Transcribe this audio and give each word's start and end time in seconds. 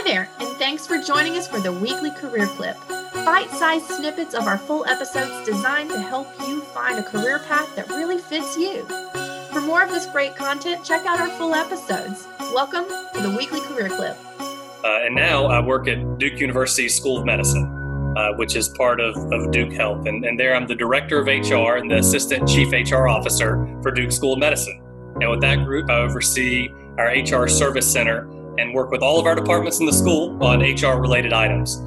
Hi 0.00 0.04
there, 0.04 0.30
and 0.38 0.56
thanks 0.56 0.86
for 0.86 0.96
joining 0.96 1.36
us 1.36 1.46
for 1.46 1.60
the 1.60 1.70
weekly 1.70 2.10
career 2.10 2.46
clip. 2.46 2.74
Bite 2.88 3.50
sized 3.50 3.84
snippets 3.84 4.32
of 4.32 4.46
our 4.46 4.56
full 4.56 4.86
episodes 4.86 5.44
designed 5.44 5.90
to 5.90 6.00
help 6.00 6.26
you 6.48 6.62
find 6.62 6.98
a 6.98 7.02
career 7.02 7.38
path 7.40 7.76
that 7.76 7.86
really 7.90 8.16
fits 8.16 8.56
you. 8.56 8.86
For 9.52 9.60
more 9.60 9.82
of 9.82 9.90
this 9.90 10.06
great 10.06 10.34
content, 10.36 10.86
check 10.86 11.04
out 11.04 11.20
our 11.20 11.28
full 11.28 11.54
episodes. 11.54 12.26
Welcome 12.54 12.86
to 13.12 13.20
the 13.20 13.36
weekly 13.36 13.60
career 13.60 13.90
clip. 13.90 14.16
Uh, 14.40 15.04
and 15.04 15.14
now 15.14 15.44
I 15.44 15.60
work 15.60 15.86
at 15.86 16.16
Duke 16.16 16.40
University 16.40 16.88
School 16.88 17.18
of 17.18 17.26
Medicine, 17.26 17.66
uh, 18.16 18.32
which 18.36 18.56
is 18.56 18.70
part 18.70 19.00
of, 19.00 19.14
of 19.30 19.50
Duke 19.50 19.74
Health. 19.74 20.06
And, 20.06 20.24
and 20.24 20.40
there 20.40 20.54
I'm 20.54 20.66
the 20.66 20.74
director 20.74 21.20
of 21.20 21.26
HR 21.26 21.76
and 21.76 21.90
the 21.90 21.98
assistant 21.98 22.48
chief 22.48 22.72
HR 22.72 23.06
officer 23.06 23.68
for 23.82 23.90
Duke 23.90 24.12
School 24.12 24.32
of 24.32 24.38
Medicine. 24.38 24.80
And 25.20 25.30
with 25.30 25.42
that 25.42 25.62
group, 25.66 25.90
I 25.90 25.98
oversee 25.98 26.70
our 26.96 27.08
HR 27.08 27.48
service 27.48 27.92
center 27.92 28.26
and 28.58 28.74
work 28.74 28.90
with 28.90 29.02
all 29.02 29.18
of 29.18 29.26
our 29.26 29.34
departments 29.34 29.80
in 29.80 29.86
the 29.86 29.92
school 29.92 30.42
on 30.42 30.60
HR 30.60 31.00
related 31.00 31.32
items. 31.32 31.80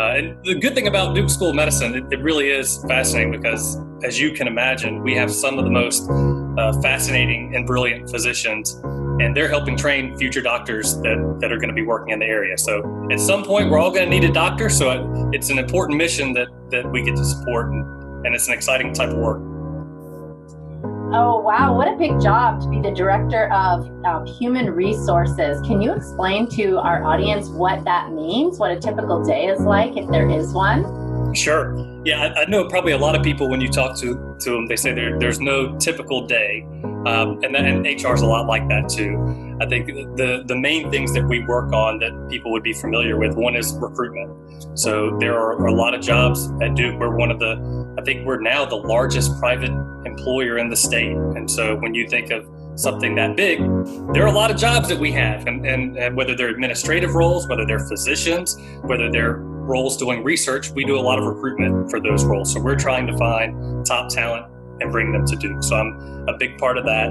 Uh, 0.00 0.14
and 0.14 0.44
the 0.44 0.54
good 0.54 0.76
thing 0.76 0.86
about 0.86 1.14
Duke 1.14 1.28
School 1.28 1.50
of 1.50 1.56
Medicine, 1.56 1.94
it, 1.94 2.04
it, 2.12 2.22
really 2.22 2.50
is 2.50 2.84
fascinating 2.86 3.32
because, 3.32 3.80
as 4.04 4.20
you 4.20 4.30
can 4.30 4.46
imagine, 4.46 5.02
we 5.02 5.12
have 5.16 5.28
some 5.28 5.58
of 5.58 5.64
the 5.64 5.70
most 5.72 6.08
uh, 6.08 6.72
fascinating 6.80 7.56
and 7.56 7.66
brilliant 7.66 8.08
physicians, 8.08 8.74
and 9.20 9.36
they're 9.36 9.48
helping 9.48 9.76
train 9.76 10.16
future 10.16 10.40
doctors 10.40 10.96
that, 10.98 11.38
that 11.40 11.50
are 11.50 11.56
going 11.56 11.68
to 11.68 11.74
be 11.74 11.82
working 11.82 12.12
in 12.12 12.20
the 12.20 12.26
area. 12.26 12.56
So, 12.56 13.08
at 13.10 13.18
some 13.18 13.42
point, 13.42 13.70
we're 13.70 13.80
all 13.80 13.90
going 13.90 14.08
to 14.08 14.10
need 14.10 14.22
a 14.22 14.32
doctor. 14.32 14.70
So, 14.70 14.90
it, 14.90 15.34
it's 15.34 15.50
an 15.50 15.58
important 15.58 15.98
mission 15.98 16.32
that, 16.34 16.46
that 16.70 16.88
we 16.92 17.02
get 17.02 17.16
to 17.16 17.24
support, 17.24 17.72
and, 17.72 18.24
and 18.24 18.36
it's 18.36 18.46
an 18.46 18.54
exciting 18.54 18.92
type 18.92 19.10
of 19.10 19.18
work. 19.18 19.42
Oh, 21.10 21.40
wow. 21.40 21.74
What 21.74 21.88
a 21.88 21.96
big 21.96 22.20
job 22.20 22.60
to 22.60 22.68
be 22.68 22.82
the 22.82 22.90
director 22.90 23.50
of, 23.50 23.90
of 24.04 24.28
human 24.38 24.70
resources. 24.70 25.58
Can 25.62 25.80
you 25.80 25.94
explain 25.94 26.46
to 26.50 26.76
our 26.76 27.02
audience 27.02 27.48
what 27.48 27.82
that 27.84 28.12
means? 28.12 28.58
What 28.58 28.72
a 28.72 28.78
typical 28.78 29.24
day 29.24 29.46
is 29.46 29.58
like, 29.60 29.96
if 29.96 30.06
there 30.10 30.28
is 30.28 30.52
one? 30.52 31.34
Sure. 31.34 31.74
Yeah, 32.04 32.32
I, 32.36 32.42
I 32.42 32.44
know 32.44 32.68
probably 32.68 32.92
a 32.92 32.98
lot 32.98 33.14
of 33.14 33.22
people 33.22 33.48
when 33.48 33.60
you 33.60 33.68
talk 33.68 33.98
to, 34.00 34.36
to 34.40 34.50
them, 34.50 34.66
they 34.66 34.76
say 34.76 34.92
there, 34.92 35.18
there's 35.18 35.40
no 35.40 35.78
typical 35.78 36.26
day. 36.26 36.66
Um, 37.06 37.40
and, 37.42 37.56
and 37.56 37.86
HR 37.86 38.14
is 38.14 38.22
a 38.22 38.26
lot 38.26 38.46
like 38.46 38.68
that 38.68 38.88
too. 38.88 39.56
I 39.60 39.66
think 39.66 39.86
the 40.16 40.42
the 40.46 40.56
main 40.56 40.90
things 40.90 41.12
that 41.14 41.24
we 41.24 41.44
work 41.44 41.72
on 41.72 41.98
that 42.00 42.28
people 42.30 42.52
would 42.52 42.62
be 42.62 42.72
familiar 42.72 43.16
with 43.16 43.34
one 43.34 43.56
is 43.56 43.72
recruitment. 43.74 44.78
So 44.78 45.16
there 45.18 45.38
are 45.38 45.66
a 45.66 45.72
lot 45.72 45.94
of 45.94 46.00
jobs 46.00 46.50
at 46.60 46.74
Duke. 46.74 46.98
We're 46.98 47.16
one 47.16 47.30
of 47.30 47.38
the 47.38 47.96
I 47.98 48.02
think 48.02 48.26
we're 48.26 48.40
now 48.40 48.64
the 48.64 48.76
largest 48.76 49.38
private 49.38 49.72
employer 50.06 50.58
in 50.58 50.68
the 50.68 50.76
state. 50.76 51.16
And 51.16 51.50
so 51.50 51.76
when 51.76 51.94
you 51.94 52.08
think 52.08 52.30
of 52.30 52.46
something 52.76 53.14
that 53.16 53.36
big, 53.36 53.58
there 54.12 54.24
are 54.24 54.28
a 54.28 54.32
lot 54.32 54.50
of 54.50 54.56
jobs 54.56 54.88
that 54.88 54.98
we 54.98 55.10
have, 55.12 55.46
and, 55.46 55.66
and, 55.66 55.96
and 55.96 56.16
whether 56.16 56.36
they're 56.36 56.50
administrative 56.50 57.14
roles, 57.14 57.48
whether 57.48 57.66
they're 57.66 57.86
physicians, 57.88 58.56
whether 58.82 59.10
they're 59.10 59.38
roles 59.38 59.96
doing 59.96 60.22
research, 60.22 60.70
we 60.70 60.84
do 60.84 60.96
a 60.96 61.00
lot 61.00 61.18
of 61.18 61.24
recruitment 61.24 61.90
for 61.90 62.00
those 62.00 62.24
roles. 62.24 62.52
So 62.52 62.60
we're 62.60 62.78
trying 62.78 63.06
to 63.08 63.16
find 63.18 63.84
top 63.84 64.08
talent 64.10 64.46
and 64.80 64.92
bring 64.92 65.12
them 65.12 65.26
to 65.26 65.36
Duke. 65.36 65.62
So 65.62 65.76
I'm 65.76 66.28
a 66.28 66.36
big 66.36 66.58
part 66.58 66.78
of 66.78 66.84
that. 66.84 67.10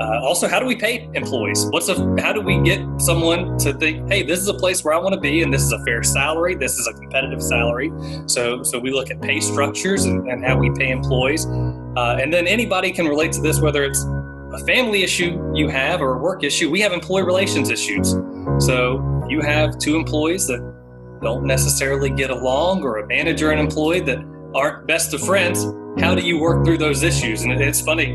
Uh, 0.00 0.20
also, 0.22 0.48
how 0.48 0.58
do 0.58 0.66
we 0.66 0.76
pay 0.76 1.08
employees? 1.14 1.66
What's 1.70 1.88
a 1.88 1.94
how 2.20 2.32
do 2.32 2.40
we 2.40 2.60
get 2.62 2.80
someone 2.98 3.58
to 3.58 3.72
think, 3.72 4.08
hey, 4.10 4.22
this 4.22 4.40
is 4.40 4.48
a 4.48 4.54
place 4.54 4.84
where 4.84 4.94
I 4.94 4.98
want 4.98 5.14
to 5.14 5.20
be, 5.20 5.42
and 5.42 5.52
this 5.52 5.62
is 5.62 5.72
a 5.72 5.82
fair 5.84 6.02
salary, 6.02 6.54
this 6.54 6.78
is 6.78 6.86
a 6.86 6.92
competitive 6.92 7.42
salary. 7.42 7.92
So 8.26 8.62
so 8.62 8.78
we 8.78 8.90
look 8.90 9.10
at 9.10 9.20
pay 9.20 9.40
structures 9.40 10.04
and, 10.04 10.28
and 10.28 10.44
how 10.44 10.58
we 10.58 10.70
pay 10.70 10.90
employees, 10.90 11.46
uh, 11.46 12.18
and 12.20 12.32
then 12.32 12.46
anybody 12.46 12.92
can 12.92 13.06
relate 13.06 13.32
to 13.32 13.40
this, 13.40 13.60
whether 13.60 13.84
it's 13.84 14.04
a 14.04 14.58
family 14.66 15.02
issue 15.02 15.52
you 15.54 15.68
have 15.68 16.02
or 16.02 16.14
a 16.14 16.18
work 16.18 16.44
issue. 16.44 16.70
We 16.70 16.80
have 16.80 16.92
employee 16.92 17.24
relations 17.24 17.70
issues. 17.70 18.16
So 18.58 19.24
you 19.28 19.40
have 19.40 19.78
two 19.78 19.96
employees 19.96 20.46
that 20.46 20.60
don't 21.22 21.44
necessarily 21.44 22.10
get 22.10 22.30
along, 22.30 22.82
or 22.82 22.98
a 22.98 23.06
manager 23.06 23.50
and 23.50 23.60
employee 23.60 24.00
that 24.00 24.18
aren't 24.54 24.86
best 24.86 25.14
of 25.14 25.20
friends 25.20 25.64
how 25.98 26.14
do 26.14 26.22
you 26.22 26.38
work 26.38 26.64
through 26.64 26.78
those 26.78 27.02
issues? 27.02 27.42
And 27.42 27.52
it's 27.52 27.80
funny, 27.80 28.12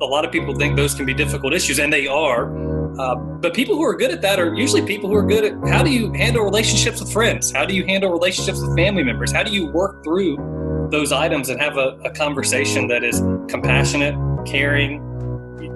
a 0.00 0.04
lot 0.04 0.24
of 0.24 0.32
people 0.32 0.54
think 0.54 0.76
those 0.76 0.94
can 0.94 1.06
be 1.06 1.14
difficult 1.14 1.52
issues, 1.52 1.78
and 1.78 1.92
they 1.92 2.06
are. 2.06 2.50
Uh, 2.98 3.14
but 3.14 3.54
people 3.54 3.76
who 3.76 3.84
are 3.84 3.96
good 3.96 4.10
at 4.10 4.20
that 4.22 4.38
are 4.38 4.54
usually 4.54 4.84
people 4.84 5.08
who 5.08 5.16
are 5.16 5.26
good 5.26 5.44
at 5.44 5.52
how 5.68 5.82
do 5.82 5.90
you 5.90 6.12
handle 6.12 6.44
relationships 6.44 7.00
with 7.00 7.12
friends? 7.12 7.50
How 7.50 7.64
do 7.64 7.74
you 7.74 7.84
handle 7.86 8.10
relationships 8.10 8.60
with 8.60 8.76
family 8.76 9.02
members? 9.02 9.32
How 9.32 9.42
do 9.42 9.52
you 9.52 9.66
work 9.66 10.04
through 10.04 10.88
those 10.90 11.12
items 11.12 11.48
and 11.48 11.60
have 11.60 11.78
a, 11.78 11.98
a 12.04 12.10
conversation 12.10 12.86
that 12.88 13.02
is 13.02 13.20
compassionate, 13.48 14.14
caring, 14.46 15.00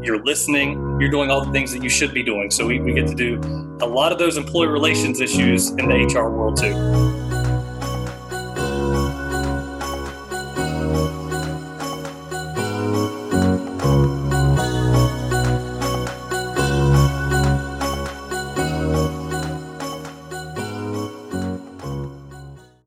you're 0.02 0.22
listening, 0.22 0.72
you're 1.00 1.10
doing 1.10 1.30
all 1.30 1.44
the 1.44 1.52
things 1.52 1.72
that 1.72 1.82
you 1.82 1.88
should 1.88 2.14
be 2.14 2.22
doing. 2.22 2.50
So 2.50 2.66
we, 2.66 2.80
we 2.80 2.92
get 2.92 3.06
to 3.08 3.14
do 3.14 3.40
a 3.80 3.86
lot 3.86 4.12
of 4.12 4.18
those 4.18 4.36
employee 4.36 4.68
relations 4.68 5.20
issues 5.20 5.70
in 5.70 5.88
the 5.88 5.94
HR 5.94 6.30
world 6.30 6.56
too. 6.58 7.15